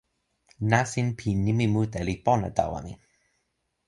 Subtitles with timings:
[0.69, 2.93] nasin pi nimi mute li pona tawa mi.